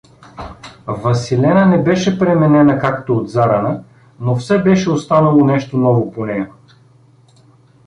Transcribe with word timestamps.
Василена 1.03 1.65
не 1.65 1.83
беше 1.83 2.19
пременена, 2.19 2.79
както 2.79 3.17
отзарана, 3.17 3.83
но 4.19 4.35
все 4.35 4.57
беше 4.57 4.89
останало 4.91 5.45
нещо 5.45 5.77
ново 5.77 6.11
по 6.11 6.25
нея. 6.25 6.49